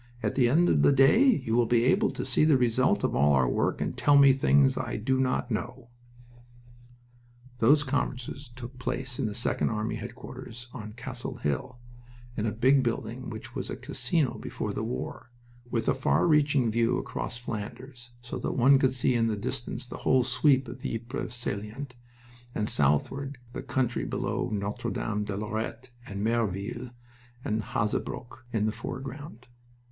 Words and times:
At 0.23 0.33
the 0.33 0.49
end 0.49 0.67
of 0.67 0.81
the 0.81 0.91
day 0.91 1.23
you 1.23 1.53
will 1.53 1.67
be 1.67 1.83
able 1.83 2.09
to 2.09 2.25
see 2.25 2.43
the 2.43 2.57
result 2.57 3.03
of 3.03 3.15
all 3.15 3.33
our 3.33 3.47
work 3.47 3.79
and 3.81 3.95
tell 3.95 4.17
me 4.17 4.33
things 4.33 4.75
I 4.75 4.97
do 4.97 5.19
not 5.19 5.51
know." 5.51 5.89
Those 7.59 7.83
conferences 7.83 8.49
took 8.55 8.79
place 8.79 9.19
in 9.19 9.27
the 9.27 9.35
Second 9.35 9.69
Army 9.69 9.97
headquarters 9.97 10.69
on 10.73 10.93
Cassel 10.93 11.35
Hill, 11.35 11.77
in 12.35 12.47
a 12.47 12.51
big 12.51 12.81
building 12.81 13.29
which 13.29 13.53
was 13.53 13.69
a 13.69 13.75
casino 13.75 14.39
before 14.39 14.73
the 14.73 14.83
war, 14.83 15.29
with 15.69 15.87
a 15.87 15.93
far 15.93 16.25
reaching 16.27 16.71
view 16.71 16.97
across 16.97 17.37
Flanders, 17.37 18.09
so 18.23 18.39
that 18.39 18.53
one 18.53 18.79
could 18.79 18.95
see 18.95 19.13
in 19.13 19.27
the 19.27 19.37
distance 19.37 19.85
the 19.85 19.97
whole 19.97 20.23
sweep 20.23 20.67
of 20.67 20.81
the 20.81 20.95
Ypres 20.95 21.35
salient, 21.35 21.93
and 22.55 22.67
southward 22.67 23.37
the 23.53 23.61
country 23.61 24.05
below 24.05 24.49
Notre 24.51 24.89
Dame 24.89 25.25
de 25.25 25.37
Lorette, 25.37 25.91
with 26.09 26.17
Merville 26.17 26.89
and 27.45 27.61
Hazebrouck 27.61 28.45
in 28.51 28.65
the 28.65 28.71
foreground. 28.71 29.45